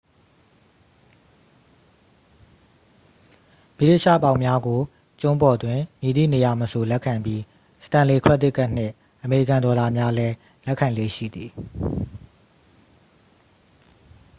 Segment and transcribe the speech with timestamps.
[3.77, 4.79] ဗြိတိသျှပေါင်များကို
[5.21, 7.41] ကျွန်းပေါ်တွင် မည်သည့်နေရာမဆိုလက်ခံပြီး
[7.85, 8.93] စတန်လေ ခရက်ဒစ်ကတ်နှင့်
[9.23, 10.27] အမေရိကန်ဒေါ်လာများလဲ
[10.65, 11.51] လက်ခံလေ့ရှိသည်